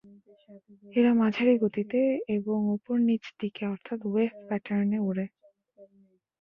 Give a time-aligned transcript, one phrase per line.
[0.93, 1.99] এরা মাঝারি গতিতে
[2.35, 5.25] এবং ওপর-নীচ দিকে অর্থাৎ ওয়েভ প্যাটার্ন এ ওড়ে।